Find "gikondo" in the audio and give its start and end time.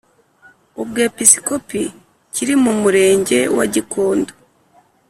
3.73-4.33